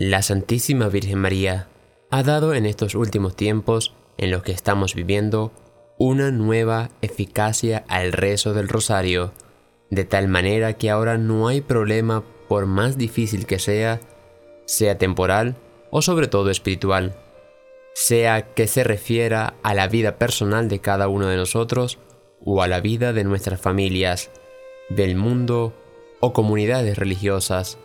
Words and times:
La 0.00 0.22
Santísima 0.22 0.86
Virgen 0.86 1.18
María 1.18 1.66
ha 2.12 2.22
dado 2.22 2.54
en 2.54 2.66
estos 2.66 2.94
últimos 2.94 3.34
tiempos 3.34 3.96
en 4.16 4.30
los 4.30 4.44
que 4.44 4.52
estamos 4.52 4.94
viviendo 4.94 5.50
una 5.98 6.30
nueva 6.30 6.90
eficacia 7.02 7.84
al 7.88 8.12
rezo 8.12 8.54
del 8.54 8.68
rosario, 8.68 9.32
de 9.90 10.04
tal 10.04 10.28
manera 10.28 10.74
que 10.74 10.88
ahora 10.88 11.18
no 11.18 11.48
hay 11.48 11.62
problema 11.62 12.22
por 12.48 12.66
más 12.66 12.96
difícil 12.96 13.44
que 13.44 13.58
sea, 13.58 13.98
sea 14.66 14.98
temporal 14.98 15.56
o 15.90 16.00
sobre 16.00 16.28
todo 16.28 16.50
espiritual, 16.50 17.16
sea 17.92 18.54
que 18.54 18.68
se 18.68 18.84
refiera 18.84 19.54
a 19.64 19.74
la 19.74 19.88
vida 19.88 20.16
personal 20.16 20.68
de 20.68 20.78
cada 20.78 21.08
uno 21.08 21.26
de 21.26 21.36
nosotros 21.36 21.98
o 22.44 22.62
a 22.62 22.68
la 22.68 22.78
vida 22.78 23.12
de 23.12 23.24
nuestras 23.24 23.60
familias, 23.60 24.30
del 24.90 25.16
mundo 25.16 25.74
o 26.20 26.32
comunidades 26.32 26.96
religiosas, 26.96 27.78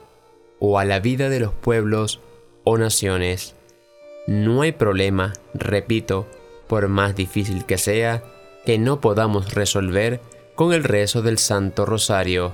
o 0.65 0.79
a 0.79 0.85
la 0.85 1.01
vida 1.01 1.27
de 1.27 1.41
los 1.41 1.53
pueblos 1.53 2.21
o 2.63 2.77
naciones. 2.77 3.53
No 4.27 4.61
hay 4.61 4.71
problema, 4.71 5.33
repito, 5.53 6.25
por 6.67 6.87
más 6.87 7.17
difícil 7.17 7.65
que 7.65 7.77
sea, 7.77 8.23
que 8.65 8.77
no 8.77 9.01
podamos 9.01 9.53
resolver 9.53 10.21
con 10.55 10.71
el 10.71 10.85
rezo 10.85 11.21
del 11.21 11.37
Santo 11.37 11.85
Rosario. 11.85 12.53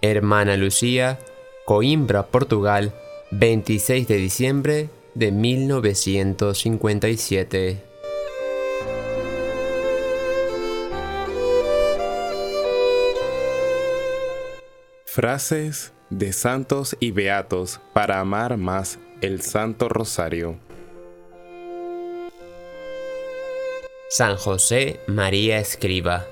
Hermana 0.00 0.56
Lucía, 0.56 1.18
Coimbra, 1.66 2.28
Portugal, 2.28 2.94
26 3.30 4.08
de 4.08 4.16
diciembre 4.16 4.88
de 5.14 5.30
1957. 5.30 7.84
Frases 15.04 15.92
de 16.10 16.32
santos 16.32 16.96
y 17.00 17.10
beatos 17.10 17.80
para 17.92 18.20
amar 18.20 18.56
más 18.56 18.98
el 19.20 19.42
Santo 19.42 19.88
Rosario. 19.88 20.56
San 24.08 24.36
José 24.36 25.00
María 25.06 25.58
Escriba. 25.58 26.26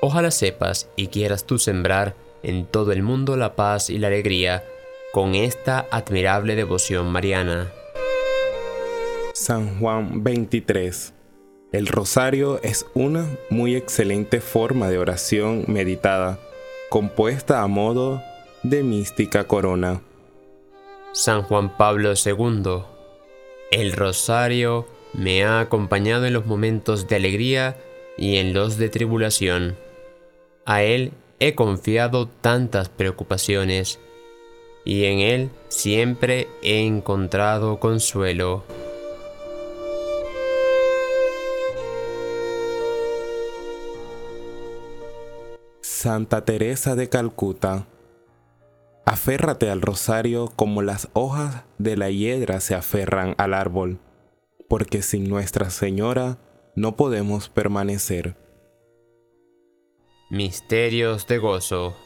Ojalá 0.00 0.30
sepas 0.30 0.88
y 0.94 1.08
quieras 1.08 1.44
tú 1.44 1.58
sembrar 1.58 2.14
en 2.42 2.64
todo 2.64 2.92
el 2.92 3.02
mundo 3.02 3.36
la 3.36 3.56
paz 3.56 3.90
y 3.90 3.98
la 3.98 4.06
alegría 4.06 4.64
con 5.12 5.34
esta 5.34 5.86
admirable 5.90 6.54
devoción 6.54 7.10
mariana. 7.10 7.72
San 9.34 9.78
Juan 9.80 10.22
23. 10.22 11.12
El 11.72 11.86
rosario 11.86 12.60
es 12.62 12.86
una 12.94 13.26
muy 13.48 13.74
excelente 13.74 14.40
forma 14.40 14.88
de 14.88 14.98
oración 14.98 15.64
meditada, 15.66 16.38
compuesta 16.88 17.62
a 17.62 17.66
modo 17.66 18.22
de 18.62 18.82
mística 18.82 19.44
corona. 19.44 20.02
San 21.12 21.42
Juan 21.42 21.76
Pablo 21.76 22.12
II. 22.12 22.82
El 23.70 23.92
rosario 23.92 24.86
me 25.14 25.44
ha 25.44 25.60
acompañado 25.60 26.26
en 26.26 26.34
los 26.34 26.46
momentos 26.46 27.08
de 27.08 27.16
alegría 27.16 27.78
y 28.18 28.36
en 28.36 28.52
los 28.52 28.76
de 28.76 28.90
tribulación. 28.90 29.76
A 30.66 30.82
él 30.82 31.12
he 31.38 31.54
confiado 31.54 32.28
tantas 32.28 32.90
preocupaciones 32.90 33.98
y 34.84 35.04
en 35.04 35.20
él 35.20 35.50
siempre 35.68 36.48
he 36.62 36.84
encontrado 36.86 37.80
consuelo. 37.80 38.64
Santa 45.80 46.44
Teresa 46.44 46.94
de 46.94 47.08
Calcuta 47.08 47.86
Aférrate 49.10 49.68
al 49.68 49.82
rosario 49.82 50.52
como 50.54 50.82
las 50.82 51.08
hojas 51.14 51.64
de 51.78 51.96
la 51.96 52.10
hiedra 52.10 52.60
se 52.60 52.76
aferran 52.76 53.34
al 53.38 53.54
árbol 53.54 53.98
porque 54.68 55.02
sin 55.02 55.28
Nuestra 55.28 55.68
Señora 55.70 56.38
no 56.76 56.94
podemos 56.94 57.48
permanecer. 57.48 58.36
Misterios 60.30 61.26
de 61.26 61.38
gozo. 61.38 61.96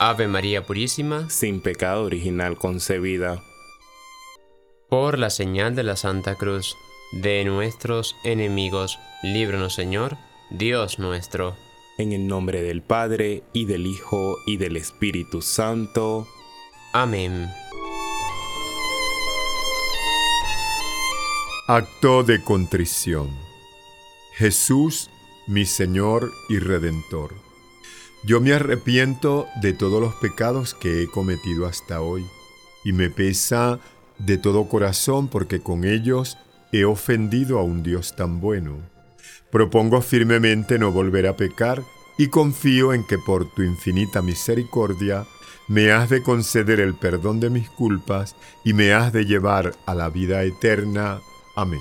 Ave 0.00 0.26
María 0.26 0.66
Purísima, 0.66 1.30
sin 1.30 1.62
pecado 1.62 2.02
original 2.02 2.56
concebida. 2.56 3.40
Por 4.90 5.20
la 5.20 5.30
señal 5.30 5.76
de 5.76 5.84
la 5.84 5.94
Santa 5.94 6.34
Cruz 6.34 6.76
de 7.12 7.44
nuestros 7.44 8.16
enemigos, 8.24 8.98
líbranos 9.22 9.76
Señor, 9.76 10.16
Dios 10.50 10.98
nuestro. 10.98 11.54
En 11.96 12.12
el 12.12 12.26
nombre 12.26 12.62
del 12.62 12.82
Padre, 12.82 13.44
y 13.52 13.66
del 13.66 13.86
Hijo, 13.86 14.38
y 14.46 14.56
del 14.56 14.76
Espíritu 14.76 15.42
Santo. 15.42 16.26
Amén. 16.92 17.48
Acto 21.68 22.24
de 22.24 22.42
contrición. 22.42 23.30
Jesús, 24.34 25.08
mi 25.46 25.66
Señor 25.66 26.32
y 26.48 26.58
Redentor. 26.58 27.32
Yo 28.24 28.40
me 28.40 28.52
arrepiento 28.52 29.46
de 29.62 29.72
todos 29.72 30.00
los 30.00 30.14
pecados 30.16 30.74
que 30.74 31.02
he 31.02 31.06
cometido 31.06 31.66
hasta 31.66 32.00
hoy, 32.00 32.26
y 32.84 32.92
me 32.92 33.08
pesa 33.08 33.78
de 34.18 34.36
todo 34.36 34.68
corazón 34.68 35.28
porque 35.28 35.60
con 35.60 35.84
ellos 35.84 36.38
he 36.72 36.84
ofendido 36.84 37.60
a 37.60 37.62
un 37.62 37.84
Dios 37.84 38.16
tan 38.16 38.40
bueno. 38.40 38.93
Propongo 39.54 40.02
firmemente 40.02 40.80
no 40.80 40.90
volver 40.90 41.28
a 41.28 41.36
pecar 41.36 41.84
y 42.18 42.26
confío 42.26 42.92
en 42.92 43.04
que 43.04 43.18
por 43.18 43.48
tu 43.48 43.62
infinita 43.62 44.20
misericordia 44.20 45.26
me 45.68 45.92
has 45.92 46.10
de 46.10 46.24
conceder 46.24 46.80
el 46.80 46.96
perdón 46.96 47.38
de 47.38 47.50
mis 47.50 47.70
culpas 47.70 48.34
y 48.64 48.72
me 48.72 48.92
has 48.92 49.12
de 49.12 49.26
llevar 49.26 49.76
a 49.86 49.94
la 49.94 50.10
vida 50.10 50.42
eterna. 50.42 51.20
Amén. 51.54 51.78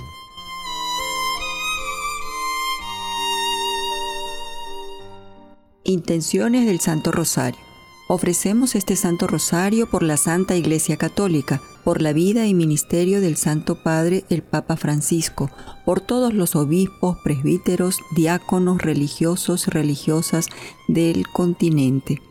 Intenciones 5.84 6.68
del 6.68 6.80
Santo 6.80 7.12
Rosario. 7.12 7.73
Ofrecemos 8.08 8.76
este 8.76 8.98
Santo 8.98 9.28
Rosario 9.28 9.90
por 9.90 10.04
la 10.04 10.18
Santa 10.18 10.58
Iglesia 10.58 10.98
Católica, 10.98 11.62
por 11.86 12.02
la 12.02 12.12
vida 12.12 12.46
y 12.48 12.54
ministerio 12.54 13.22
del 13.22 13.38
Santo 13.38 13.82
Padre 13.82 14.26
el 14.30 14.44
Papa 14.44 14.76
Francisco, 14.76 15.50
por 15.86 16.02
todos 16.02 16.34
los 16.34 16.58
obispos, 16.58 17.18
presbíteros, 17.24 18.00
diáconos, 18.14 18.82
religiosos, 18.82 19.68
religiosas 19.68 20.50
del 20.90 21.26
continente. 21.30 22.22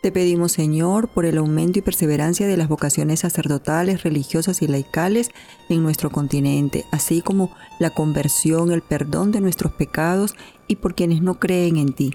Te 0.00 0.10
pedimos, 0.10 0.52
Señor, 0.52 1.08
por 1.08 1.26
el 1.26 1.36
aumento 1.36 1.78
y 1.78 1.82
perseverancia 1.82 2.46
de 2.46 2.56
las 2.56 2.68
vocaciones 2.68 3.20
sacerdotales, 3.20 4.02
religiosas 4.02 4.62
y 4.62 4.68
laicales 4.68 5.28
en 5.68 5.82
nuestro 5.82 6.08
continente, 6.08 6.86
así 6.90 7.20
como 7.20 7.54
la 7.78 7.90
conversión, 7.90 8.72
el 8.72 8.80
perdón 8.80 9.32
de 9.32 9.42
nuestros 9.42 9.74
pecados 9.74 10.34
y 10.66 10.76
por 10.76 10.94
quienes 10.94 11.20
no 11.20 11.38
creen 11.38 11.76
en 11.76 11.92
ti, 11.92 12.14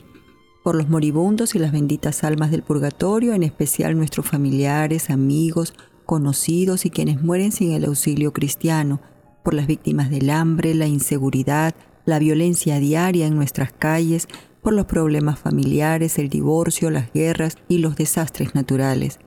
por 0.66 0.74
los 0.74 0.90
moribundos 0.90 1.54
y 1.54 1.60
las 1.60 1.72
benditas 1.72 2.24
almas 2.24 2.50
del 2.50 2.64
purgatorio, 2.64 3.36
en 3.36 3.44
especial 3.44 3.96
nuestros 3.96 4.26
familiares, 4.26 5.12
amigos, 5.12 5.76
conocidos 6.08 6.88
y 6.88 6.90
quienes 6.90 7.22
mueren 7.22 7.52
sin 7.52 7.74
el 7.74 7.86
auxilio 7.86 8.34
cristiano, 8.34 9.00
por 9.44 9.54
las 9.54 9.68
víctimas 9.68 10.10
del 10.10 10.32
hambre, 10.32 10.74
la 10.74 10.88
inseguridad, 10.88 11.76
la 12.06 12.18
violencia 12.18 12.80
diaria 12.80 13.28
en 13.28 13.36
nuestras 13.36 13.74
calles, 13.74 14.28
por 14.64 14.74
los 14.74 14.88
problemas 14.88 15.38
familiares, 15.38 16.18
el 16.18 16.30
divorcio, 16.30 16.90
las 16.90 17.14
guerras 17.14 17.60
y 17.68 17.78
los 17.78 17.96
desastres 17.96 18.56
naturales. 18.56 19.20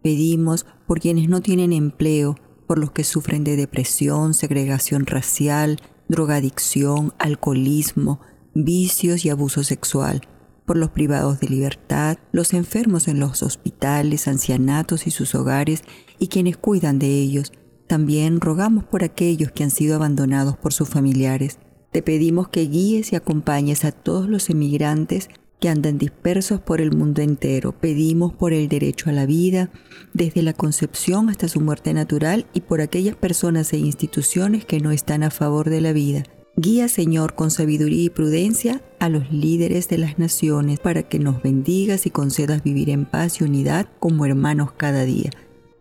Pedimos 0.00 0.64
por 0.86 1.00
quienes 1.00 1.28
no 1.28 1.40
tienen 1.40 1.72
empleo, 1.72 2.36
por 2.68 2.78
los 2.78 2.92
que 2.92 3.02
sufren 3.02 3.42
de 3.42 3.56
depresión, 3.56 4.32
segregación 4.32 5.06
racial, 5.06 5.80
drogadicción, 6.06 7.14
alcoholismo, 7.18 8.20
vicios 8.54 9.24
y 9.24 9.30
abuso 9.30 9.64
sexual, 9.64 10.22
por 10.64 10.76
los 10.76 10.90
privados 10.90 11.40
de 11.40 11.48
libertad, 11.48 12.18
los 12.32 12.54
enfermos 12.54 13.08
en 13.08 13.20
los 13.20 13.42
hospitales, 13.42 14.28
ancianatos 14.28 15.06
y 15.06 15.10
sus 15.10 15.34
hogares 15.34 15.82
y 16.18 16.28
quienes 16.28 16.56
cuidan 16.56 16.98
de 16.98 17.08
ellos. 17.08 17.52
También 17.86 18.40
rogamos 18.40 18.84
por 18.84 19.04
aquellos 19.04 19.52
que 19.52 19.64
han 19.64 19.70
sido 19.70 19.94
abandonados 19.96 20.56
por 20.56 20.72
sus 20.72 20.88
familiares. 20.88 21.58
Te 21.92 22.02
pedimos 22.02 22.48
que 22.48 22.62
guíes 22.62 23.12
y 23.12 23.16
acompañes 23.16 23.84
a 23.84 23.92
todos 23.92 24.28
los 24.28 24.50
emigrantes 24.50 25.28
que 25.60 25.68
andan 25.68 25.98
dispersos 25.98 26.60
por 26.60 26.80
el 26.80 26.92
mundo 26.92 27.22
entero. 27.22 27.72
Pedimos 27.72 28.32
por 28.32 28.52
el 28.52 28.68
derecho 28.68 29.10
a 29.10 29.12
la 29.12 29.26
vida, 29.26 29.70
desde 30.12 30.42
la 30.42 30.52
concepción 30.52 31.28
hasta 31.28 31.48
su 31.48 31.60
muerte 31.60 31.94
natural 31.94 32.46
y 32.52 32.62
por 32.62 32.80
aquellas 32.80 33.16
personas 33.16 33.72
e 33.72 33.78
instituciones 33.78 34.64
que 34.64 34.80
no 34.80 34.90
están 34.90 35.22
a 35.22 35.30
favor 35.30 35.70
de 35.70 35.80
la 35.80 35.92
vida. 35.92 36.24
Guía, 36.56 36.86
Señor, 36.86 37.34
con 37.34 37.50
sabiduría 37.50 38.04
y 38.04 38.10
prudencia 38.10 38.80
a 39.00 39.08
los 39.08 39.32
líderes 39.32 39.88
de 39.88 39.98
las 39.98 40.20
naciones 40.20 40.78
para 40.78 41.02
que 41.02 41.18
nos 41.18 41.42
bendigas 41.42 42.06
y 42.06 42.10
concedas 42.10 42.62
vivir 42.62 42.90
en 42.90 43.06
paz 43.06 43.40
y 43.40 43.44
unidad 43.44 43.88
como 43.98 44.24
hermanos 44.24 44.70
cada 44.76 45.04
día. 45.04 45.30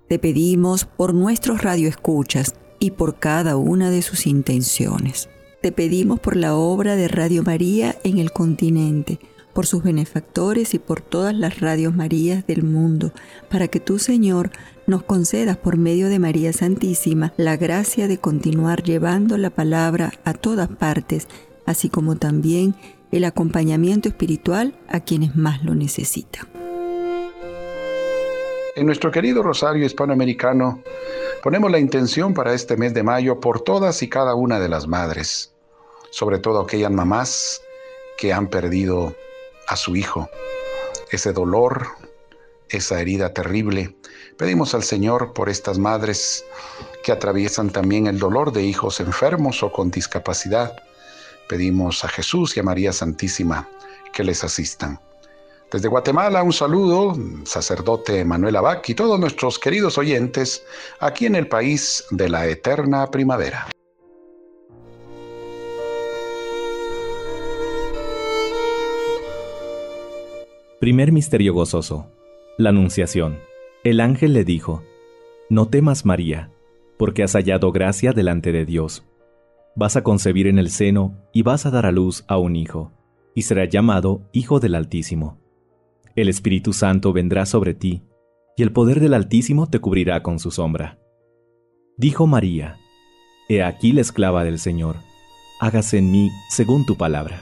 Te 0.08 0.18
pedimos 0.18 0.86
por 0.86 1.14
nuestros 1.14 1.62
radioescuchas 1.62 2.56
y 2.80 2.92
por 2.92 3.20
cada 3.20 3.56
una 3.56 3.92
de 3.92 4.02
sus 4.02 4.26
intenciones. 4.26 5.30
Te 5.62 5.72
pedimos 5.72 6.20
por 6.20 6.36
la 6.36 6.56
obra 6.56 6.96
de 6.96 7.08
Radio 7.08 7.44
María 7.44 7.96
en 8.04 8.18
el 8.18 8.32
continente, 8.32 9.20
por 9.54 9.66
sus 9.66 9.84
benefactores 9.84 10.74
y 10.74 10.80
por 10.80 11.02
todas 11.02 11.34
las 11.36 11.60
radios 11.60 11.96
Marías 11.96 12.46
del 12.48 12.64
mundo, 12.64 13.12
para 13.50 13.68
que 13.68 13.80
tú, 13.80 14.00
Señor, 14.00 14.52
nos 14.88 15.04
concedas 15.04 15.58
por 15.58 15.78
medio 15.78 16.10
de 16.10 16.20
María 16.20 16.52
Santísima 16.54 17.34
la 17.38 17.56
gracia 17.56 18.08
de 18.08 18.18
continuar 18.18 18.84
llevando 18.84 19.38
la 19.38 19.52
palabra 19.52 20.14
a 20.26 20.34
todas 20.34 20.68
partes, 20.70 21.28
así 21.66 21.90
como 21.90 22.16
también 22.16 22.76
el 23.12 23.24
acompañamiento 23.26 24.10
espiritual 24.10 24.76
a 24.88 25.00
quienes 25.00 25.36
más 25.36 25.64
lo 25.64 25.76
necesitan. 25.76 26.48
En 28.76 28.88
nuestro 28.88 29.12
querido 29.12 29.44
Rosario 29.44 29.86
Hispanoamericano 29.86 30.82
ponemos 31.44 31.70
la 31.70 31.78
intención 31.78 32.34
para 32.34 32.56
este 32.56 32.76
mes 32.76 32.96
de 32.96 33.04
mayo 33.04 33.40
por 33.40 33.62
todas 33.62 34.02
y 34.02 34.10
cada 34.10 34.34
una 34.34 34.60
de 34.60 34.68
las 34.68 34.88
madres, 34.88 35.54
sobre 36.10 36.40
todo 36.40 36.62
aquellas 36.62 36.92
mamás 36.92 37.62
que 38.18 38.34
han 38.34 38.48
perdido 38.48 39.16
a 39.68 39.76
su 39.76 39.96
hijo. 39.96 40.30
Ese 41.12 41.32
dolor, 41.32 41.88
esa 42.70 43.00
herida 43.00 43.34
terrible. 43.34 43.96
Pedimos 44.38 44.74
al 44.74 44.84
Señor 44.84 45.34
por 45.34 45.50
estas 45.50 45.78
madres 45.78 46.44
que 47.04 47.12
atraviesan 47.12 47.70
también 47.70 48.08
el 48.08 48.20
dolor 48.20 48.52
de 48.52 48.64
hijos 48.64 49.00
enfermos 49.00 49.64
o 49.64 49.72
con 49.72 49.92
discapacidad. 49.92 50.76
Pedimos 51.48 52.04
a 52.04 52.08
Jesús 52.08 52.58
y 52.58 52.62
a 52.62 52.64
María 52.64 52.94
Santísima 52.94 53.70
que 54.14 54.24
les 54.24 54.44
asistan. 54.44 55.00
Desde 55.72 55.88
Guatemala 55.88 56.44
un 56.44 56.54
saludo, 56.54 57.18
sacerdote 57.46 58.24
Manuel 58.24 58.56
Abac 58.56 58.88
y 58.90 58.94
todos 58.94 59.20
nuestros 59.20 59.58
queridos 59.58 59.98
oyentes 59.98 60.64
aquí 61.00 61.26
en 61.26 61.36
el 61.36 61.48
país 61.48 62.06
de 62.12 62.30
la 62.30 62.46
eterna 62.46 63.10
primavera. 63.10 63.68
Primer 70.84 71.14
misterio 71.14 71.54
gozoso. 71.54 72.12
La 72.58 72.72
Anunciación. 72.72 73.40
El 73.86 74.02
ángel 74.02 74.34
le 74.34 74.44
dijo, 74.44 74.84
No 75.50 75.70
temas 75.70 76.04
María, 76.04 76.52
porque 76.98 77.24
has 77.24 77.32
hallado 77.32 77.72
gracia 77.72 78.12
delante 78.12 78.52
de 78.52 78.66
Dios. 78.66 79.06
Vas 79.78 79.96
a 79.96 80.04
concebir 80.04 80.46
en 80.46 80.60
el 80.60 80.70
seno 80.70 81.16
y 81.32 81.42
vas 81.42 81.66
a 81.66 81.72
dar 81.72 81.86
a 81.86 81.94
luz 81.94 82.26
a 82.28 82.38
un 82.38 82.58
hijo, 82.58 82.92
y 83.34 83.44
será 83.44 83.64
llamado 83.64 84.28
Hijo 84.34 84.60
del 84.60 84.76
Altísimo 84.76 85.40
el 86.18 86.28
Espíritu 86.28 86.74
Santo 86.74 87.14
vendrá 87.14 87.46
sobre 87.46 87.74
ti, 87.74 88.04
y 88.58 88.64
el 88.64 88.74
poder 88.74 89.00
del 89.00 89.14
Altísimo 89.14 89.70
te 89.70 89.80
cubrirá 89.80 90.22
con 90.22 90.38
su 90.38 90.52
sombra. 90.52 91.00
Dijo 91.96 92.28
María, 92.28 92.76
He 93.48 93.64
aquí 93.64 93.94
la 93.94 94.02
esclava 94.02 94.44
del 94.44 94.60
Señor, 94.60 94.98
hágase 95.62 96.00
en 96.00 96.12
mí 96.12 96.30
según 96.50 96.86
tu 96.86 96.98
palabra. 96.98 97.42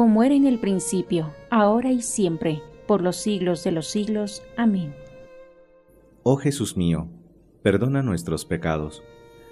Como 0.00 0.22
era 0.22 0.34
en 0.34 0.46
el 0.46 0.58
principio, 0.58 1.34
ahora 1.50 1.92
y 1.92 2.00
siempre, 2.00 2.62
por 2.86 3.02
los 3.02 3.16
siglos 3.16 3.64
de 3.64 3.70
los 3.70 3.86
siglos. 3.86 4.42
Amén. 4.56 4.94
Oh 6.22 6.38
Jesús 6.38 6.74
mío, 6.74 7.06
perdona 7.62 8.02
nuestros 8.02 8.46
pecados 8.46 9.02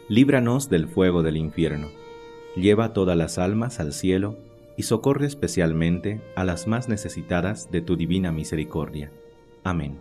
líbranos 0.09 0.71
del 0.71 0.88
fuego 0.88 1.23
del 1.23 1.37
infierno. 1.37 1.88
Lleva 2.57 2.95
todas 2.95 3.14
las 3.14 3.37
almas 3.37 3.78
al 3.78 3.93
cielo 3.93 4.38
y 4.78 4.85
socorre 4.85 5.26
especialmente 5.26 6.23
a 6.35 6.45
las 6.45 6.67
más 6.67 6.88
necesitadas 6.88 7.71
de 7.71 7.83
tu 7.83 7.99
divina 7.99 8.33
misericordia. 8.33 9.12
Amén. 9.64 9.99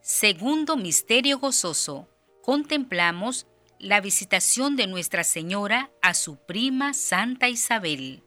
Segundo 0.00 0.76
Misterio 0.76 1.40
Gozoso. 1.40 2.06
Contemplamos 2.40 3.48
la 3.80 4.02
visitación 4.02 4.76
de 4.76 4.86
Nuestra 4.86 5.24
Señora 5.24 5.90
a 6.02 6.12
su 6.12 6.36
prima 6.36 6.92
Santa 6.92 7.48
Isabel. 7.48 8.22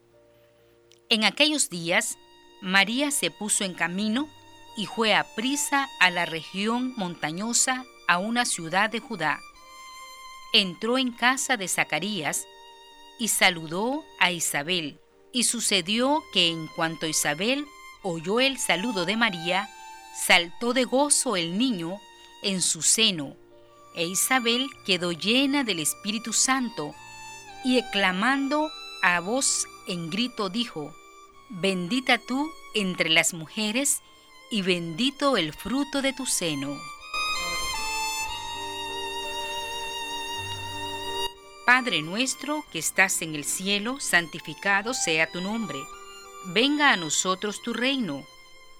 En 1.10 1.24
aquellos 1.26 1.70
días, 1.70 2.18
María 2.64 3.12
se 3.12 3.30
puso 3.30 3.64
en 3.64 3.76
camino 3.76 4.28
y 4.76 4.88
fue 4.88 5.14
a 5.14 5.24
prisa 5.36 5.88
a 6.00 6.10
la 6.10 6.26
región 6.26 6.96
montañosa, 6.98 7.86
a 8.08 8.18
una 8.18 8.46
ciudad 8.46 8.90
de 8.90 9.00
Judá. 9.00 9.40
Entró 10.54 10.98
en 10.98 11.12
casa 11.12 11.56
de 11.56 11.68
Zacarías 11.68 12.48
y 13.20 13.28
saludó 13.28 14.04
a 14.20 14.32
Isabel. 14.32 15.00
Y 15.32 15.44
sucedió 15.44 16.24
que 16.34 16.50
en 16.50 16.66
cuanto 16.68 17.06
Isabel 17.06 17.68
oyó 18.02 18.40
el 18.40 18.58
saludo 18.58 19.06
de 19.06 19.18
María, 19.18 19.70
saltó 20.16 20.74
de 20.74 20.86
gozo 20.86 21.36
el 21.36 21.60
niño 21.60 22.00
en 22.42 22.60
su 22.62 22.82
seno, 22.82 23.36
e 23.96 24.06
Isabel 24.06 24.70
quedó 24.86 25.12
llena 25.12 25.64
del 25.64 25.80
Espíritu 25.80 26.34
Santo, 26.34 26.94
y 27.64 27.78
exclamando 27.78 28.72
a 29.02 29.20
voz 29.20 29.68
en 29.88 30.10
grito 30.10 30.50
dijo, 30.50 30.94
Bendita 31.50 32.18
tú 32.18 32.52
entre 32.74 33.10
las 33.10 33.34
mujeres, 33.34 34.02
y 34.50 34.62
bendito 34.62 35.38
el 35.38 35.54
fruto 35.54 36.02
de 36.02 36.14
tu 36.14 36.26
seno. 36.26 36.78
Padre 41.66 42.02
nuestro 42.02 42.66
que 42.72 42.80
estás 42.80 43.22
en 43.22 43.36
el 43.36 43.46
cielo, 43.46 44.00
santificado 44.00 44.94
sea 44.94 45.32
tu 45.32 45.40
nombre. 45.40 45.80
Venga 46.48 46.92
a 46.92 46.98
nosotros 46.98 47.62
tu 47.62 47.74
reino. 47.74 48.26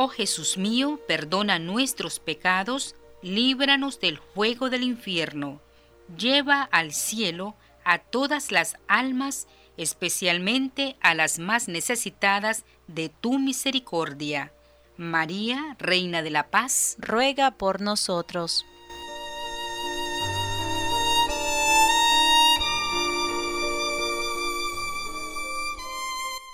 Oh 0.00 0.06
Jesús 0.06 0.56
mío, 0.58 1.00
perdona 1.08 1.58
nuestros 1.58 2.20
pecados, 2.20 2.94
líbranos 3.20 3.98
del 3.98 4.18
fuego 4.18 4.70
del 4.70 4.84
infierno, 4.84 5.60
lleva 6.16 6.62
al 6.62 6.92
cielo 6.92 7.56
a 7.82 7.98
todas 7.98 8.52
las 8.52 8.76
almas, 8.86 9.48
especialmente 9.76 10.94
a 11.00 11.16
las 11.16 11.40
más 11.40 11.66
necesitadas 11.66 12.64
de 12.86 13.08
tu 13.08 13.40
misericordia. 13.40 14.52
María, 14.96 15.74
Reina 15.80 16.22
de 16.22 16.30
la 16.30 16.48
Paz, 16.48 16.96
ruega 17.00 17.50
por 17.50 17.80
nosotros. 17.80 18.64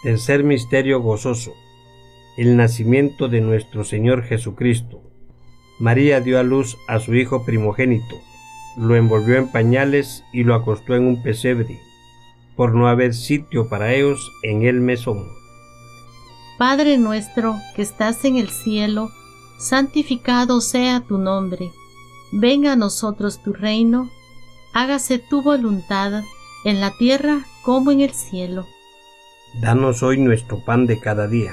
Tercer 0.02 0.44
misterio 0.44 1.02
gozoso. 1.02 1.54
El 2.36 2.56
nacimiento 2.56 3.28
de 3.28 3.40
nuestro 3.40 3.84
Señor 3.84 4.24
Jesucristo. 4.24 5.02
María 5.78 6.20
dio 6.20 6.38
a 6.38 6.42
luz 6.42 6.76
a 6.88 6.98
su 7.00 7.14
Hijo 7.14 7.44
primogénito 7.44 8.16
lo 8.76 8.96
envolvió 8.96 9.36
en 9.36 9.48
pañales 9.48 10.24
y 10.32 10.44
lo 10.44 10.54
acostó 10.54 10.94
en 10.94 11.06
un 11.06 11.22
pesebre, 11.22 11.80
por 12.56 12.74
no 12.74 12.88
haber 12.88 13.14
sitio 13.14 13.68
para 13.68 13.94
ellos 13.94 14.32
en 14.42 14.64
el 14.64 14.80
mesón. 14.80 15.28
Padre 16.58 16.98
nuestro 16.98 17.56
que 17.74 17.82
estás 17.82 18.24
en 18.24 18.36
el 18.36 18.48
cielo, 18.48 19.10
santificado 19.58 20.60
sea 20.60 21.00
tu 21.00 21.18
nombre. 21.18 21.70
Venga 22.32 22.72
a 22.72 22.76
nosotros 22.76 23.42
tu 23.42 23.52
reino, 23.52 24.10
hágase 24.72 25.18
tu 25.18 25.42
voluntad, 25.42 26.22
en 26.64 26.80
la 26.80 26.96
tierra 26.96 27.44
como 27.62 27.90
en 27.90 28.00
el 28.00 28.10
cielo. 28.10 28.66
Danos 29.60 30.02
hoy 30.02 30.18
nuestro 30.18 30.64
pan 30.64 30.86
de 30.86 30.98
cada 30.98 31.28
día. 31.28 31.52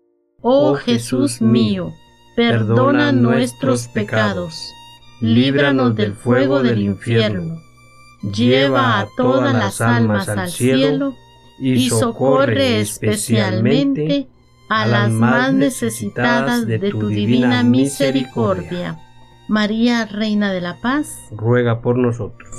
Oh, 0.41 0.75
Jesús 0.75 1.41
mío, 1.41 1.93
perdona 2.35 3.11
nuestros 3.11 3.87
pecados, 3.87 4.73
líbranos 5.19 5.95
del 5.95 6.13
fuego 6.13 6.63
del 6.63 6.81
infierno, 6.81 7.61
lleva 8.23 8.99
a 8.99 9.07
todas 9.15 9.53
las 9.53 9.81
almas 9.81 10.27
al 10.29 10.49
cielo 10.49 11.15
y 11.59 11.89
socorre 11.89 12.79
especialmente 12.79 14.27
a 14.69 14.87
las 14.87 15.11
más 15.11 15.53
necesitadas 15.53 16.65
de 16.65 16.79
tu 16.79 17.07
divina 17.07 17.61
misericordia. 17.61 18.99
María, 19.47 20.05
Reina 20.05 20.51
de 20.51 20.61
la 20.61 20.79
Paz, 20.79 21.17
ruega 21.31 21.81
por 21.81 21.97
nosotros. 21.97 22.49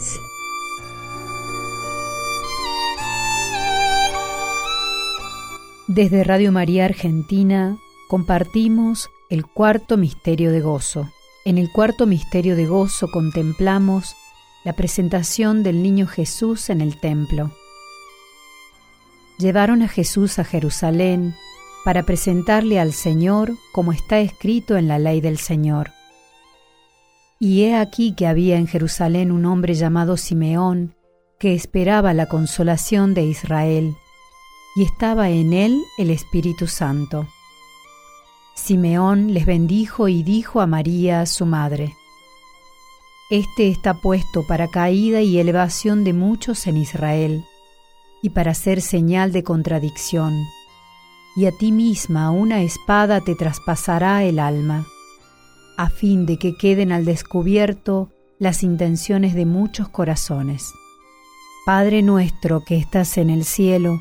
Desde 5.95 6.25
Radio 6.25 6.53
María 6.53 6.87
Argentina 6.87 7.77
compartimos 8.09 9.11
el 9.29 9.45
cuarto 9.45 9.99
misterio 9.99 10.51
de 10.51 10.63
gozo. 10.63 11.13
En 11.45 11.59
el 11.59 11.71
cuarto 11.71 12.07
misterio 12.07 12.57
de 12.57 12.65
gozo 12.65 13.09
contemplamos 13.13 14.17
la 14.65 14.73
presentación 14.73 15.63
del 15.63 15.83
niño 15.83 16.07
Jesús 16.07 16.71
en 16.71 16.81
el 16.81 16.99
templo. 16.99 17.51
Llevaron 19.37 19.83
a 19.83 19.89
Jesús 19.89 20.39
a 20.39 20.45
Jerusalén 20.45 21.35
para 21.85 22.05
presentarle 22.05 22.81
al 22.81 22.95
Señor 22.95 23.53
como 23.75 23.93
está 23.93 24.19
escrito 24.21 24.79
en 24.79 24.89
la 24.89 24.99
ley 24.99 25.21
del 25.21 25.37
Señor. 25.37 25.91
Y 27.39 27.65
he 27.65 27.77
aquí 27.77 28.15
que 28.15 28.27
había 28.27 28.57
en 28.57 28.67
Jerusalén 28.67 29.31
un 29.31 29.45
hombre 29.45 29.75
llamado 29.75 30.17
Simeón, 30.17 30.95
que 31.39 31.53
esperaba 31.53 32.15
la 32.15 32.31
consolación 32.31 33.13
de 33.13 33.25
Israel, 33.25 33.95
y 34.75 34.83
estaba 34.83 35.31
en 35.31 35.53
él 35.53 35.85
el 35.99 36.11
Espíritu 36.11 36.67
Santo. 36.67 37.27
Simeón 38.55 39.33
les 39.35 39.47
bendijo 39.47 40.09
y 40.09 40.23
dijo 40.23 40.61
a 40.61 40.67
María, 40.67 41.27
su 41.27 41.47
madre, 41.47 41.97
Este 43.31 43.69
está 43.69 43.95
puesto 43.95 44.47
para 44.47 44.69
caída 44.69 45.21
y 45.21 45.39
elevación 45.39 46.05
de 46.05 46.13
muchos 46.13 46.67
en 46.67 46.77
Israel, 46.77 47.45
y 48.23 48.31
para 48.31 48.55
ser 48.55 48.81
señal 48.81 49.33
de 49.33 49.43
contradicción, 49.43 50.35
y 51.35 51.47
a 51.47 51.53
ti 51.53 51.73
misma 51.73 52.31
una 52.31 52.63
espada 52.63 53.21
te 53.21 53.35
traspasará 53.35 54.23
el 54.25 54.39
alma 54.39 54.87
a 55.77 55.89
fin 55.89 56.27
de 56.27 56.39
que 56.39 56.57
queden 56.57 56.93
al 56.93 57.05
descubierto 57.05 58.11
las 58.39 58.63
intenciones 58.63 59.35
de 59.35 59.47
muchos 59.47 59.89
corazones. 59.89 60.73
Padre 61.65 62.03
nuestro 62.03 62.65
que 62.65 62.77
estás 62.77 63.19
en 63.19 63.31
el 63.31 63.45
cielo, 63.45 64.01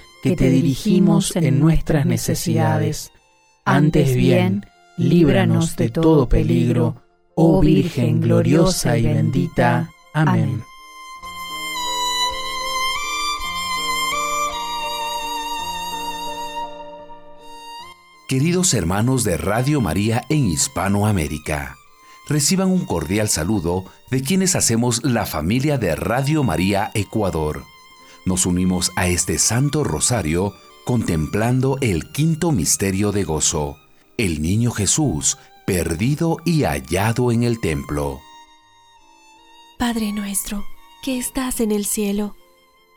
que 0.21 0.35
te 0.35 0.49
dirigimos 0.49 1.35
en 1.35 1.59
nuestras 1.59 2.05
necesidades. 2.05 3.11
Antes 3.65 4.15
bien, 4.15 4.65
líbranos 4.97 5.75
de 5.75 5.89
todo 5.89 6.27
peligro, 6.29 6.95
oh 7.35 7.61
Virgen 7.61 8.21
gloriosa 8.21 8.97
y 8.97 9.03
bendita. 9.03 9.89
Amén. 10.13 10.63
Queridos 18.27 18.73
hermanos 18.73 19.25
de 19.25 19.35
Radio 19.35 19.81
María 19.81 20.23
en 20.29 20.45
Hispanoamérica 20.45 21.75
reciban 22.31 22.69
un 22.69 22.85
cordial 22.85 23.27
saludo 23.27 23.83
de 24.09 24.21
quienes 24.21 24.55
hacemos 24.55 25.03
la 25.03 25.25
familia 25.25 25.77
de 25.77 25.95
Radio 25.97 26.43
María 26.43 26.89
Ecuador. 26.93 27.63
Nos 28.25 28.45
unimos 28.45 28.91
a 28.95 29.07
este 29.07 29.39
Santo 29.39 29.83
Rosario 29.83 30.53
contemplando 30.85 31.77
el 31.81 32.11
quinto 32.11 32.51
misterio 32.51 33.11
de 33.11 33.23
gozo, 33.23 33.77
el 34.17 34.41
niño 34.41 34.71
Jesús, 34.71 35.37
perdido 35.65 36.37
y 36.45 36.63
hallado 36.63 37.31
en 37.31 37.43
el 37.43 37.59
templo. 37.59 38.19
Padre 39.77 40.11
nuestro, 40.11 40.63
que 41.03 41.17
estás 41.17 41.59
en 41.59 41.71
el 41.71 41.85
cielo, 41.85 42.35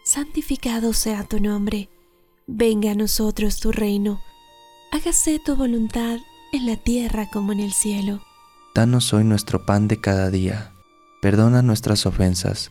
santificado 0.04 0.92
sea 0.92 1.24
tu 1.24 1.40
nombre, 1.40 1.88
venga 2.46 2.90
a 2.90 2.94
nosotros 2.94 3.60
tu 3.60 3.72
reino, 3.72 4.20
hágase 4.92 5.38
tu 5.38 5.56
voluntad 5.56 6.18
en 6.52 6.66
la 6.66 6.76
tierra 6.76 7.28
como 7.30 7.52
en 7.52 7.60
el 7.60 7.72
cielo. 7.72 8.20
Danos 8.74 9.12
hoy 9.12 9.24
nuestro 9.24 9.64
pan 9.64 9.88
de 9.88 10.00
cada 10.00 10.30
día. 10.30 10.72
Perdona 11.22 11.62
nuestras 11.62 12.06
ofensas, 12.06 12.70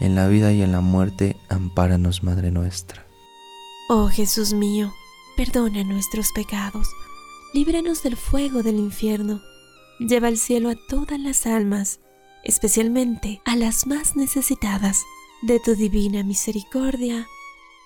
En 0.00 0.14
la 0.14 0.28
vida 0.28 0.52
y 0.52 0.62
en 0.62 0.72
la 0.72 0.80
muerte, 0.80 1.36
ampáranos, 1.48 2.22
Madre 2.22 2.50
nuestra. 2.50 3.06
Oh 3.88 4.08
Jesús 4.08 4.54
mío, 4.54 4.94
perdona 5.36 5.84
nuestros 5.84 6.32
pecados, 6.32 6.88
líbranos 7.52 8.02
del 8.02 8.16
fuego 8.16 8.62
del 8.62 8.76
infierno, 8.76 9.42
lleva 9.98 10.28
al 10.28 10.38
cielo 10.38 10.70
a 10.70 10.76
todas 10.88 11.20
las 11.20 11.46
almas, 11.46 12.00
especialmente 12.44 13.42
a 13.44 13.56
las 13.56 13.86
más 13.86 14.16
necesitadas 14.16 15.04
de 15.42 15.60
tu 15.60 15.74
divina 15.74 16.22
misericordia. 16.22 17.26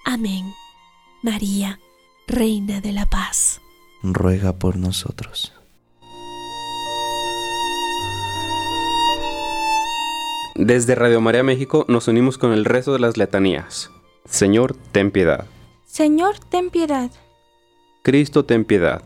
Amén. 0.04 0.52
María, 1.22 1.80
Reina 2.28 2.80
de 2.80 2.92
la 2.92 3.06
Paz. 3.06 3.60
Ruega 4.02 4.58
por 4.58 4.76
nosotros. 4.76 5.52
Desde 10.56 10.94
Radio 10.94 11.20
María 11.20 11.42
México 11.42 11.84
nos 11.88 12.06
unimos 12.06 12.38
con 12.38 12.52
el 12.52 12.64
resto 12.64 12.92
de 12.92 13.00
las 13.00 13.16
letanías. 13.16 13.90
Señor, 14.24 14.76
ten 14.92 15.10
piedad. 15.10 15.46
Señor, 15.84 16.38
ten 16.38 16.70
piedad. 16.70 17.10
Cristo, 18.04 18.44
ten 18.44 18.64
piedad. 18.64 19.02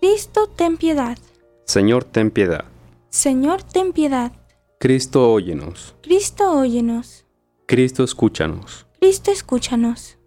Cristo, 0.00 0.46
ten 0.46 0.76
piedad. 0.76 1.18
Señor, 1.64 2.04
ten 2.04 2.30
piedad. 2.30 2.66
Señor, 3.10 3.64
ten 3.64 3.92
piedad. 3.92 4.30
Cristo, 4.78 5.32
óyenos. 5.32 5.96
Cristo, 6.02 6.52
óyenos. 6.52 7.24
Cristo, 7.66 8.04
escúchanos. 8.04 8.86
Cristo, 9.00 9.32
escúchanos. 9.32 10.18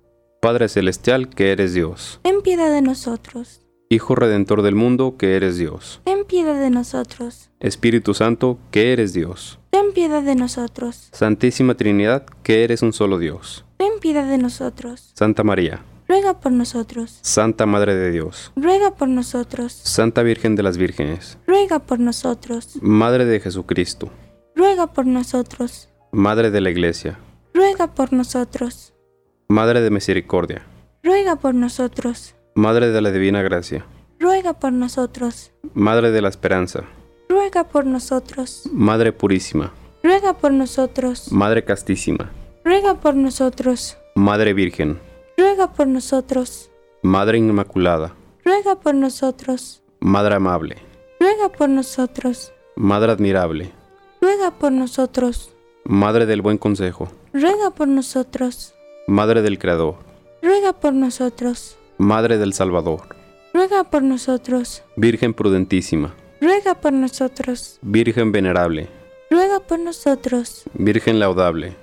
Padre 0.42 0.68
Celestial, 0.68 1.30
que 1.30 1.54
eres 1.54 1.74
Dios. 1.74 2.20
Ten 2.22 2.42
piedad 2.42 2.70
de 2.70 2.82
nosotros. 2.82 3.65
Hijo 3.90 4.16
Redentor 4.16 4.64
del 4.64 4.74
mundo, 4.74 5.16
que 5.18 5.36
eres 5.36 5.58
Dios. 5.58 6.02
Ten 6.04 6.26
piedad 6.26 6.60
de 6.60 6.72
nosotros. 6.72 7.52
Espíritu 7.60 8.16
Santo, 8.16 8.58
que 8.72 8.94
eres 8.94 9.14
Dios. 9.14 9.60
Ten 9.70 9.94
piedad 9.94 10.24
de 10.24 10.36
nosotros. 10.36 11.10
Santísima 11.12 11.76
Trinidad, 11.76 12.26
que 12.42 12.64
eres 12.64 12.82
un 12.82 12.94
solo 12.94 13.20
Dios. 13.20 13.64
Ten 13.78 14.00
piedad 14.02 14.28
de 14.28 14.40
nosotros. 14.40 15.12
Santa 15.14 15.44
María. 15.44 15.84
Ruega 16.08 16.40
por 16.40 16.52
nosotros. 16.52 17.20
Santa 17.22 17.66
Madre 17.66 17.96
de 17.96 18.12
Dios. 18.12 18.52
Ruega 18.56 18.96
por 18.96 19.08
nosotros. 19.08 19.74
Santa 19.74 20.24
Virgen 20.24 20.56
de 20.56 20.64
las 20.64 20.78
Vírgenes. 20.78 21.38
Ruega 21.46 21.80
por 21.80 22.00
nosotros. 22.00 22.78
Madre 22.82 23.26
de 23.26 23.40
Jesucristo. 23.40 24.10
Ruega 24.56 24.94
por 24.94 25.06
nosotros. 25.06 25.90
Madre 26.12 26.52
de 26.52 26.62
la 26.62 26.70
Iglesia. 26.70 27.20
Ruega 27.54 27.94
por 27.94 28.14
nosotros. 28.14 28.94
Madre 29.48 29.82
de 29.82 29.92
Misericordia. 29.92 30.66
Ruega 31.04 31.36
por 31.36 31.54
nosotros. 31.54 32.35
Madre 32.58 32.92
de 32.92 33.02
la 33.02 33.12
Divina 33.12 33.42
Gracia. 33.42 33.86
Ruega 34.18 34.54
por 34.54 34.72
nosotros. 34.72 35.52
Madre 35.74 36.12
de 36.12 36.22
la 36.22 36.30
Esperanza. 36.30 36.86
Ruega 37.28 37.66
por 37.66 37.86
nosotros. 37.86 38.64
Madre 38.72 39.12
Purísima. 39.12 39.74
Ruega 40.02 40.32
por 40.38 40.54
nosotros. 40.54 41.34
Madre 41.34 41.66
Castísima. 41.66 42.32
Ruega 42.64 42.96
por 42.96 43.14
nosotros. 43.14 43.98
Madre 44.16 44.54
Virgen. 44.54 45.02
Ruega 45.38 45.74
por 45.74 45.88
nosotros. 45.88 46.70
Madre 47.02 47.40
Inmaculada. 47.40 48.14
Ruega 48.46 48.76
por 48.76 48.96
nosotros. 48.96 49.82
Madre 50.00 50.36
Amable. 50.36 50.78
Ruega 51.20 51.50
por 51.50 51.68
nosotros. 51.68 52.54
Madre 52.78 53.12
Admirable. 53.12 53.74
Ruega 54.22 54.52
por 54.52 54.72
nosotros. 54.72 55.52
Madre 55.84 56.26
del 56.26 56.42
Buen 56.42 56.58
Consejo. 56.58 57.10
Ruega 57.34 57.72
por 57.72 57.90
nosotros. 57.90 58.74
Madre 59.08 59.42
del 59.42 59.60
Creador. 59.60 59.98
Ruega 60.42 60.72
por 60.72 60.94
nosotros. 60.94 61.78
Madre 61.98 62.38
del 62.38 62.52
Salvador. 62.52 63.16
Ruega 63.54 63.86
por 63.86 64.04
nosotros. 64.04 64.84
Virgen 64.98 65.34
prudentísima. 65.34 66.14
Ruega 66.42 66.76
por 66.76 66.92
nosotros. 66.92 67.80
Virgen 67.82 68.34
venerable. 68.34 68.90
Ruega 69.32 69.62
por 69.62 69.80
nosotros. 69.80 70.64
Virgen 70.74 71.20
laudable. 71.20 71.74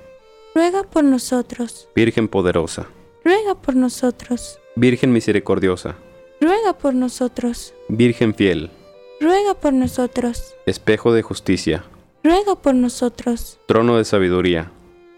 Ruega 0.55 0.83
por 0.83 1.03
nosotros. 1.03 1.89
Virgen 1.95 2.29
poderosa. 2.29 2.89
Ruega 3.25 3.55
por 3.55 3.75
nosotros. 3.75 4.59
Virgen 4.77 5.13
misericordiosa. 5.13 5.97
Ruega 6.43 6.75
por 6.77 6.95
nosotros. 6.95 7.73
Virgen 7.89 8.35
fiel. 8.35 8.71
Ruega 9.19 9.55
por 9.55 9.73
nosotros. 9.73 10.55
Espejo 10.67 11.15
de 11.15 11.23
justicia. 11.23 11.85
Ruega 12.23 12.55
por 12.55 12.75
nosotros. 12.75 13.59
Trono 13.67 13.97
de 13.97 14.05
sabiduría. 14.05 14.71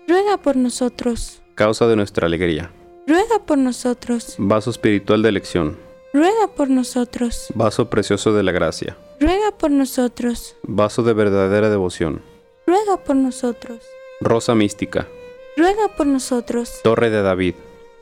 Ruega 0.07 0.37
por 0.37 0.55
nosotros. 0.55 1.43
Causa 1.57 1.89
de 1.89 1.97
nuestra 1.97 2.27
alegría. 2.27 2.71
Ruega 3.07 3.39
por 3.45 3.59
nosotros. 3.59 4.35
Vaso 4.39 4.71
espiritual 4.71 5.23
de 5.23 5.29
elección. 5.29 5.77
Ruega 6.13 6.49
por 6.57 6.71
nosotros. 6.71 7.49
Vaso 7.55 7.91
precioso 7.91 8.33
de 8.33 8.43
la 8.43 8.53
gracia. 8.53 8.97
Ruega 9.21 9.51
por 9.59 9.71
nosotros. 9.71 10.57
Vaso 10.63 11.03
de 11.03 11.13
verdadera 11.13 11.69
devoción. 11.69 12.23
Ruega 12.67 12.97
por 13.05 13.17
nosotros. 13.17 13.81
Rosa 14.21 14.55
mística. 14.55 15.07
Ruega 15.57 15.89
por 15.97 16.07
nosotros. 16.07 16.81
Torre 16.83 17.11
de 17.11 17.23
David. 17.23 17.55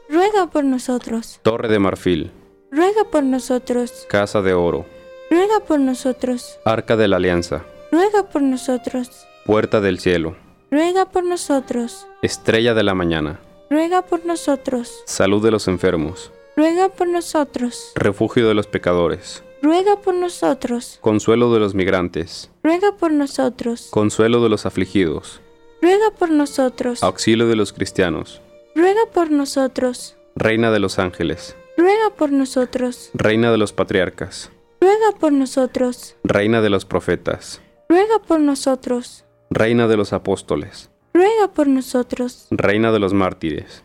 Ruega 0.08 0.46
por 0.46 0.64
nosotros. 0.64 1.40
Torre 1.42 1.68
de 1.68 1.78
marfil. 1.78 2.30
Ruega 2.70 3.04
por 3.10 3.24
nosotros. 3.24 4.06
Casa 4.08 4.40
de 4.40 4.54
oro. 4.54 4.86
Ruega 5.30 5.60
por 5.60 5.80
nosotros. 5.80 6.58
Arca 6.64 6.96
de 6.96 7.08
la 7.08 7.16
alianza. 7.16 7.64
Ruega 7.90 8.28
por 8.28 8.42
nosotros. 8.42 9.10
Puerta 9.46 9.80
del 9.80 9.98
cielo. 9.98 10.36
Ruega 10.70 11.06
por 11.06 11.24
nosotros. 11.24 12.06
Estrella 12.22 12.74
de 12.74 12.82
la 12.84 12.94
mañana. 12.94 13.40
Ruega 13.72 14.02
por 14.02 14.26
nosotros. 14.26 15.02
Salud 15.06 15.42
de 15.42 15.50
los 15.50 15.66
enfermos. 15.66 16.30
Ruega 16.58 16.90
por 16.90 17.08
nosotros. 17.08 17.92
Refugio 17.94 18.46
de 18.46 18.52
los 18.52 18.66
pecadores. 18.66 19.42
Ruega 19.62 19.96
por 19.96 20.12
nosotros. 20.12 20.98
Consuelo 21.00 21.54
de 21.54 21.60
los 21.60 21.74
migrantes. 21.74 22.50
Ruega 22.62 22.92
por 22.98 23.12
nosotros. 23.12 23.88
Consuelo 23.90 24.42
de 24.42 24.50
los 24.50 24.66
afligidos. 24.66 25.40
Ruega 25.80 26.10
por 26.10 26.30
nosotros. 26.30 27.02
Auxilio 27.02 27.48
de 27.48 27.56
los 27.56 27.72
cristianos. 27.72 28.42
Ruega 28.74 29.06
por 29.10 29.30
nosotros. 29.30 30.16
Reina 30.36 30.70
de 30.70 30.78
los 30.78 30.98
ángeles. 30.98 31.56
Ruega 31.78 32.10
por 32.14 32.30
nosotros. 32.30 33.08
Reina 33.14 33.50
de 33.50 33.56
los 33.56 33.72
patriarcas. 33.72 34.50
Ruega 34.82 35.18
por 35.18 35.32
nosotros. 35.32 36.14
Reina 36.24 36.60
de 36.60 36.68
los 36.68 36.84
profetas. 36.84 37.62
Ruega 37.88 38.18
por 38.18 38.38
nosotros. 38.38 39.24
Reina 39.48 39.88
de 39.88 39.96
los 39.96 40.12
apóstoles. 40.12 40.91
Ruega 41.14 41.52
por 41.52 41.66
nosotros. 41.66 42.46
Reina 42.50 42.90
de 42.90 42.98
los 42.98 43.12
mártires. 43.12 43.84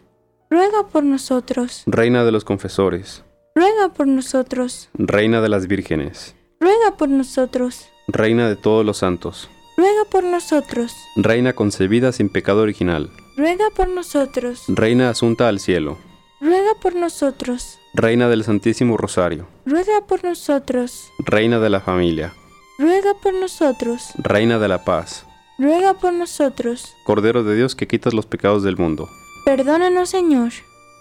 Ruega 0.50 0.88
por 0.88 1.04
nosotros. 1.04 1.84
Reina 1.86 2.24
de 2.24 2.32
los 2.32 2.46
confesores. 2.46 3.24
Ruega 3.54 3.90
por 3.94 4.08
nosotros. 4.08 4.90
Reina 4.94 5.42
de 5.42 5.50
las 5.50 5.68
vírgenes. 5.68 6.36
Ruega 6.60 6.96
por 6.98 7.10
nosotros. 7.10 7.86
Reina 8.08 8.48
de 8.48 8.56
todos 8.56 8.86
los 8.86 8.98
santos. 8.98 9.50
Ruega 9.76 10.06
por 10.10 10.24
nosotros. 10.24 10.94
Reina 11.18 11.54
concebida 11.54 12.12
sin 12.12 12.30
pecado 12.30 12.62
original. 12.62 13.12
Ruega 13.36 13.66
por 13.76 13.90
nosotros. 13.90 14.64
Reina 14.70 15.10
asunta 15.10 15.50
al 15.50 15.60
cielo. 15.60 15.98
Ruega 16.40 16.72
por 16.82 16.96
nosotros. 16.96 17.78
Reina 17.94 18.30
del 18.30 18.44
Santísimo 18.44 18.96
Rosario. 18.98 19.48
Ruega 19.66 20.02
por 20.08 20.24
nosotros. 20.24 21.12
Reina 21.20 21.60
de 21.60 21.70
la 21.70 21.82
familia. 21.82 22.34
Ruega 22.80 23.14
por 23.22 23.34
nosotros. 23.34 24.12
Reina 24.18 24.60
de 24.60 24.68
la 24.68 24.84
paz. 24.84 25.27
Ruega 25.60 25.96
por 25.96 26.14
nosotros. 26.14 26.96
Cordero 27.04 27.44
de 27.44 27.56
Dios 27.56 27.76
que 27.76 27.88
quitas 27.88 28.14
los 28.14 28.26
pecados 28.26 28.64
del 28.64 28.78
mundo. 28.78 29.10
Perdónanos, 29.46 30.10
Señor. 30.10 30.52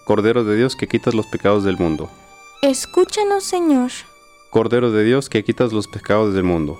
Cordero 0.05 0.43
de 0.43 0.55
Dios 0.55 0.75
que 0.75 0.87
quitas 0.87 1.13
los 1.13 1.27
pecados 1.27 1.63
del 1.63 1.77
mundo. 1.77 2.09
Escúchanos, 2.63 3.43
Señor. 3.43 3.91
Cordero 4.49 4.91
de 4.91 5.03
Dios 5.03 5.29
que 5.29 5.43
quitas 5.43 5.73
los 5.73 5.87
pecados 5.87 6.33
del 6.33 6.43
mundo. 6.43 6.79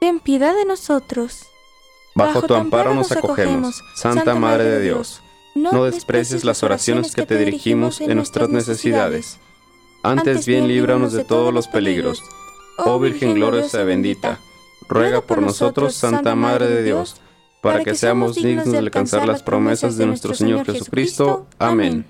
Ten 0.00 0.20
piedad 0.20 0.54
de 0.54 0.64
nosotros. 0.64 1.42
Bajo, 2.14 2.42
tu 2.42 2.54
amparo 2.54 2.94
nos 2.94 3.12
acogemos, 3.12 3.82
Santa 3.94 4.34
Madre 4.34 4.64
de 4.64 4.80
Dios. 4.80 5.20
No 5.54 5.84
desprecies 5.84 6.44
las 6.44 6.62
oraciones 6.62 7.14
que 7.14 7.26
te 7.26 7.36
dirigimos 7.36 8.00
en 8.00 8.16
nuestras 8.16 8.48
necesidades. 8.48 9.38
Antes 10.02 10.46
bien 10.46 10.68
líbranos 10.68 11.12
de 11.12 11.24
todos 11.24 11.52
los 11.52 11.68
peligros. 11.68 12.22
Oh 12.78 12.98
Virgen 12.98 13.34
gloriosa 13.34 13.82
y 13.82 13.86
bendita, 13.86 14.38
ruega 14.88 15.20
por 15.20 15.42
nosotros, 15.42 15.94
Santa 15.94 16.34
Madre 16.34 16.68
de 16.68 16.82
Dios, 16.82 17.16
para 17.62 17.84
que 17.84 17.94
seamos 17.94 18.36
dignos 18.36 18.70
de 18.70 18.78
alcanzar 18.78 19.26
las 19.26 19.42
promesas 19.42 19.96
de 19.96 20.06
nuestro 20.06 20.34
Señor 20.34 20.64
Jesucristo. 20.66 21.46
Amén. 21.58 22.06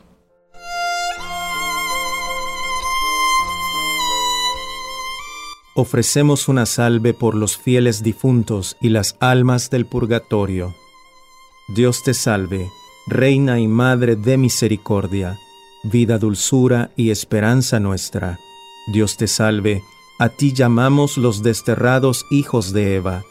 Ofrecemos 5.75 6.49
una 6.49 6.67
salve 6.67 7.15
por 7.15 7.35
los 7.37 7.57
fieles 7.57 8.03
difuntos 8.03 8.77
y 8.81 8.89
las 8.89 9.17
almas 9.21 9.71
del 9.71 9.87
purgatorio 9.87 10.75
Dios 11.71 12.03
te 12.03 12.15
salve, 12.15 12.73
Reina 13.07 13.61
y 13.61 13.69
Madre 13.69 14.17
de 14.17 14.39
Misericordia, 14.39 15.39
vida, 15.83 16.17
dulzura 16.17 16.93
y 16.97 17.11
esperanza 17.11 17.79
nuestra. 17.79 18.41
Dios 18.91 19.19
te 19.19 19.27
salve, 19.27 19.83
a 20.19 20.29
ti 20.29 20.53
llamamos 20.53 21.17
los 21.17 21.43
desterrados 21.43 22.27
hijos 22.31 22.73
de 22.73 22.97
Eva, 22.97 23.25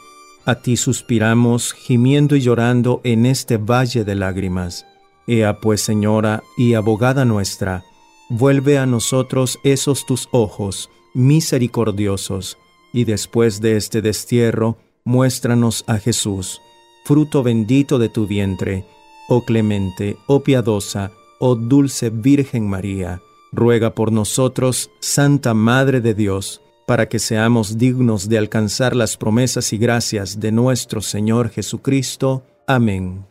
a 0.46 0.56
ti 0.56 0.78
suspiramos, 0.78 1.74
gimiendo 1.74 2.36
y 2.36 2.42
llorando 2.42 3.02
en 3.04 3.26
este 3.26 3.58
valle 3.58 4.06
de 4.06 4.16
lágrimas. 4.16 4.86
Ea 5.28 5.60
pues, 5.60 5.82
Señora 5.82 6.42
y 6.58 6.74
abogada 6.74 7.26
nuestra, 7.26 7.84
vuelve 8.30 8.78
a 8.78 8.86
nosotros 8.86 9.60
esos 9.64 10.06
tus 10.06 10.30
ojos 10.32 10.90
misericordiosos, 11.14 12.58
y 12.94 13.04
después 13.04 13.60
de 13.60 13.76
este 13.76 14.02
destierro, 14.02 14.78
muéstranos 15.04 15.84
a 15.88 15.98
Jesús 15.98 16.62
fruto 17.08 17.42
bendito 17.42 18.00
de 18.00 18.10
tu 18.10 18.28
vientre, 18.28 18.86
oh 19.30 19.46
clemente, 19.46 20.18
oh 20.28 20.44
piadosa, 20.44 21.14
oh 21.40 21.56
dulce 21.56 22.10
Virgen 22.10 22.68
María, 22.68 23.22
ruega 23.54 23.96
por 23.96 24.12
nosotros, 24.12 24.92
Santa 25.00 25.54
Madre 25.54 26.02
de 26.02 26.14
Dios, 26.14 26.62
para 26.88 27.10
que 27.10 27.20
seamos 27.20 27.78
dignos 27.78 28.30
de 28.30 28.38
alcanzar 28.38 28.96
las 28.96 29.18
promesas 29.18 29.74
y 29.74 29.78
gracias 29.78 30.40
de 30.40 30.54
nuestro 30.54 31.02
Señor 31.02 31.50
Jesucristo. 31.50 32.46
Amén. 32.66 33.26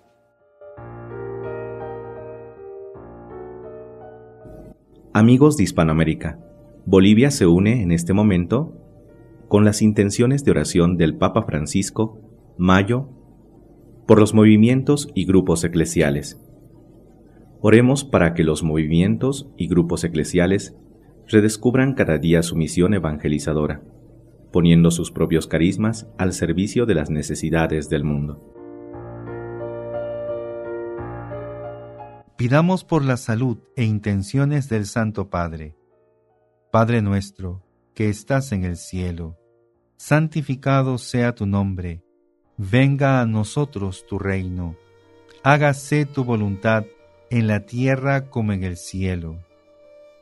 Amigos 5.15 5.57
de 5.57 5.65
Hispanoamérica, 5.65 6.39
Bolivia 6.85 7.31
se 7.31 7.47
une 7.47 7.81
en 7.81 7.93
este 7.93 8.13
momento 8.13 8.75
con 9.49 9.65
las 9.65 9.81
intenciones 9.81 10.45
de 10.45 10.51
oración 10.51 10.99
del 10.99 11.17
Papa 11.17 11.43
Francisco, 11.45 12.21
mayo 12.59 13.09
por 14.07 14.21
los 14.21 14.35
movimientos 14.35 15.09
y 15.15 15.25
grupos 15.25 15.65
eclesiales. 15.65 16.39
Oremos 17.63 18.05
para 18.05 18.35
que 18.35 18.45
los 18.45 18.63
movimientos 18.63 19.49
y 19.57 19.67
grupos 19.67 20.05
eclesiales 20.05 20.77
redescubran 21.29 21.95
cada 21.95 22.19
día 22.19 22.43
su 22.43 22.57
misión 22.57 22.95
evangelizadora, 22.95 23.83
poniendo 24.53 24.91
sus 24.91 25.11
propios 25.11 25.47
carismas 25.47 26.09
al 26.19 26.33
servicio 26.33 26.87
de 26.87 26.95
las 26.95 27.11
necesidades 27.11 27.89
del 27.89 28.05
mundo. 28.05 28.53
Pidamos 32.37 32.85
por 32.85 33.05
la 33.05 33.17
salud 33.17 33.59
e 33.77 33.85
intenciones 33.85 34.69
del 34.69 34.87
Santo 34.87 35.31
Padre. 35.31 35.75
Padre 36.71 37.01
nuestro, 37.03 37.63
que 37.95 38.09
estás 38.09 38.53
en 38.53 38.65
el 38.65 38.77
cielo, 38.77 39.39
santificado 39.97 40.99
sea 40.99 41.35
tu 41.35 41.47
nombre 41.47 42.03
venga 42.59 43.21
a 43.21 43.27
nosotros 43.27 44.07
tu 44.07 44.19
reino, 44.19 44.77
hágase 45.43 46.07
tu 46.07 46.25
voluntad 46.25 46.85
en 47.31 47.47
la 47.47 47.67
tierra 47.67 48.31
como 48.31 48.53
en 48.53 48.65
el 48.65 48.77
cielo. 48.77 49.46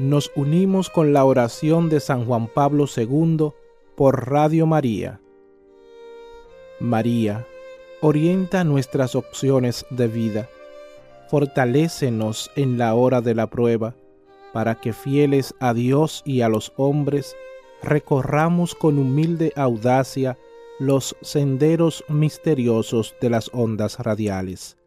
nos 0.00 0.32
unimos 0.34 0.88
con 0.88 1.12
la 1.12 1.26
oración 1.26 1.90
de 1.90 2.00
San 2.00 2.24
Juan 2.24 2.46
Pablo 2.46 2.86
II 2.96 3.50
por 3.96 4.30
Radio 4.30 4.64
María. 4.64 5.20
María, 6.80 7.46
orienta 8.00 8.64
nuestras 8.64 9.14
opciones 9.14 9.84
de 9.90 10.08
vida, 10.08 10.48
fortalécenos 11.28 12.50
en 12.56 12.78
la 12.78 12.94
hora 12.94 13.20
de 13.20 13.34
la 13.34 13.48
prueba, 13.48 13.94
para 14.54 14.76
que 14.76 14.94
fieles 14.94 15.54
a 15.60 15.74
Dios 15.74 16.22
y 16.24 16.40
a 16.40 16.48
los 16.48 16.72
hombres, 16.78 17.36
recorramos 17.82 18.74
con 18.74 18.98
humilde 18.98 19.52
audacia 19.54 20.38
los 20.78 21.14
senderos 21.20 22.04
misteriosos 22.08 23.14
de 23.20 23.28
las 23.28 23.50
ondas 23.52 23.98
radiales, 23.98 24.78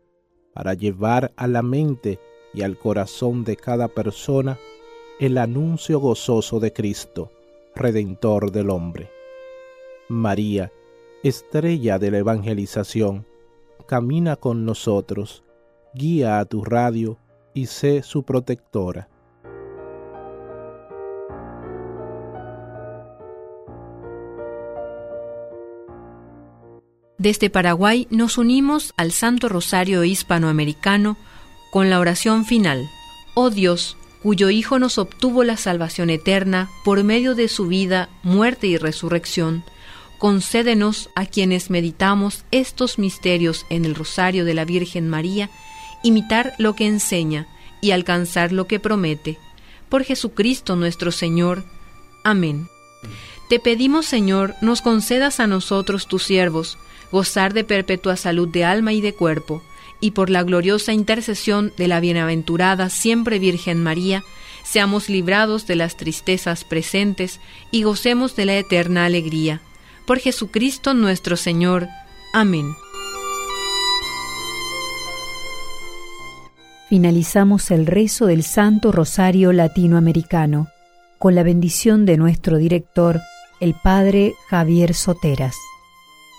para 0.55 0.73
llevar 0.73 1.33
a 1.35 1.45
la 1.45 1.61
mente 1.61 2.19
y 2.51 2.63
al 2.63 2.79
corazón 2.79 3.43
de 3.43 3.57
cada 3.57 3.87
persona 3.89 4.57
el 5.23 5.37
anuncio 5.37 6.01
gozoso 6.01 6.59
de 6.59 6.73
Cristo, 6.73 7.31
Redentor 7.75 8.51
del 8.51 8.69
hombre. 8.69 9.09
María, 10.09 10.73
estrella 11.23 11.97
de 11.97 12.11
la 12.11 12.17
evangelización, 12.17 13.25
camina 13.87 14.35
con 14.35 14.65
nosotros, 14.65 15.45
guía 15.93 16.39
a 16.39 16.45
tu 16.45 16.65
radio 16.65 17.19
y 17.53 17.67
sé 17.67 18.03
su 18.03 18.23
protectora. 18.23 19.07
Desde 27.17 27.49
Paraguay 27.49 28.07
nos 28.09 28.37
unimos 28.37 28.93
al 28.97 29.13
Santo 29.13 29.47
Rosario 29.47 30.03
Hispanoamericano 30.03 31.15
con 31.71 31.89
la 31.89 32.01
oración 32.01 32.43
final. 32.43 32.89
Oh 33.35 33.49
Dios, 33.49 33.95
cuyo 34.23 34.49
Hijo 34.49 34.79
nos 34.79 34.97
obtuvo 34.97 35.43
la 35.43 35.57
salvación 35.57 36.09
eterna 36.09 36.69
por 36.85 37.03
medio 37.03 37.35
de 37.35 37.49
su 37.49 37.67
vida, 37.67 38.07
muerte 38.23 38.67
y 38.67 38.77
resurrección, 38.77 39.65
concédenos 40.17 41.09
a 41.13 41.25
quienes 41.25 41.69
meditamos 41.69 42.45
estos 42.49 42.97
misterios 42.97 43.65
en 43.69 43.83
el 43.83 43.95
rosario 43.95 44.45
de 44.45 44.53
la 44.53 44.63
Virgen 44.63 45.09
María, 45.09 45.49
imitar 46.03 46.53
lo 46.57 46.73
que 46.73 46.87
enseña 46.87 47.47
y 47.81 47.91
alcanzar 47.91 48.53
lo 48.53 48.65
que 48.65 48.79
promete. 48.79 49.37
Por 49.89 50.05
Jesucristo 50.05 50.77
nuestro 50.77 51.11
Señor. 51.11 51.65
Amén. 52.23 52.69
Te 53.49 53.59
pedimos, 53.59 54.05
Señor, 54.05 54.55
nos 54.61 54.81
concedas 54.81 55.41
a 55.41 55.47
nosotros, 55.47 56.07
tus 56.07 56.23
siervos, 56.23 56.77
gozar 57.11 57.53
de 57.53 57.65
perpetua 57.65 58.15
salud 58.15 58.47
de 58.47 58.63
alma 58.63 58.93
y 58.93 59.01
de 59.01 59.13
cuerpo, 59.13 59.61
y 60.03 60.11
por 60.11 60.29
la 60.29 60.43
gloriosa 60.43 60.91
intercesión 60.91 61.71
de 61.77 61.87
la 61.87 62.01
bienaventurada 62.01 62.89
siempre 62.89 63.39
Virgen 63.39 63.81
María, 63.81 64.21
seamos 64.65 65.07
librados 65.07 65.65
de 65.65 65.77
las 65.77 65.95
tristezas 65.95 66.65
presentes 66.65 67.39
y 67.71 67.83
gocemos 67.83 68.35
de 68.35 68.43
la 68.43 68.57
eterna 68.57 69.05
alegría. 69.05 69.61
Por 70.05 70.19
Jesucristo 70.19 70.93
nuestro 70.93 71.37
Señor. 71.37 71.87
Amén. 72.33 72.75
Finalizamos 76.89 77.71
el 77.71 77.85
rezo 77.85 78.25
del 78.25 78.43
Santo 78.43 78.91
Rosario 78.91 79.53
Latinoamericano 79.53 80.67
con 81.17 81.33
la 81.33 81.43
bendición 81.43 82.05
de 82.05 82.17
nuestro 82.17 82.57
director, 82.57 83.21
el 83.61 83.73
Padre 83.73 84.33
Javier 84.49 84.95
Soteras. 84.95 85.55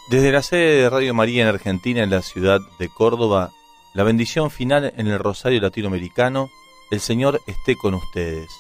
Desde 0.09 0.33
la 0.33 0.43
sede 0.43 0.83
de 0.83 0.91
Radio 0.91 1.15
María 1.15 1.43
en 1.43 1.49
Argentina, 1.49 2.03
en 2.03 2.11
la 2.11 2.21
ciudad 2.21 2.61
de 2.79 2.91
Córdoba, 2.91 3.53
la 3.95 4.03
bendición 4.03 4.51
final 4.51 4.93
en 4.99 5.07
el 5.07 5.19
Rosario 5.19 5.63
Latinoamericano, 5.63 6.51
el 6.91 7.01
Señor 7.01 7.41
esté 7.47 7.75
con 7.75 7.95
ustedes. 7.95 8.51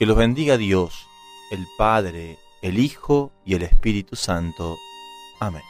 Que 0.00 0.06
los 0.06 0.16
bendiga 0.16 0.56
Dios, 0.56 1.06
el 1.52 1.64
Padre, 1.78 2.38
el 2.60 2.80
Hijo 2.80 3.30
y 3.44 3.54
el 3.54 3.62
Espíritu 3.62 4.16
Santo. 4.16 4.76
Amén. 5.38 5.62